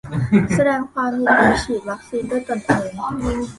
[0.55, 2.69] แสดงความยินยอมฉีดวัคซีนด้วยตนเอ
[3.39, 3.41] ง